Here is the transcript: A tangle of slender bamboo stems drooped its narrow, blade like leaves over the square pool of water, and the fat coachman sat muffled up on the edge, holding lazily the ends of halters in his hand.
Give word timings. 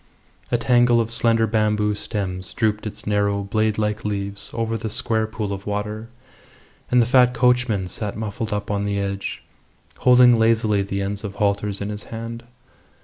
A 0.51 0.57
tangle 0.57 0.99
of 0.99 1.11
slender 1.11 1.45
bamboo 1.45 1.93
stems 1.93 2.53
drooped 2.55 2.87
its 2.87 3.05
narrow, 3.05 3.43
blade 3.43 3.77
like 3.77 4.03
leaves 4.03 4.49
over 4.51 4.75
the 4.75 4.89
square 4.89 5.27
pool 5.27 5.53
of 5.53 5.67
water, 5.67 6.09
and 6.89 6.99
the 6.99 7.05
fat 7.05 7.35
coachman 7.35 7.87
sat 7.87 8.17
muffled 8.17 8.51
up 8.51 8.71
on 8.71 8.85
the 8.85 8.97
edge, 8.97 9.43
holding 9.99 10.39
lazily 10.39 10.81
the 10.81 11.03
ends 11.03 11.23
of 11.23 11.35
halters 11.35 11.81
in 11.81 11.89
his 11.89 12.05
hand. 12.05 12.45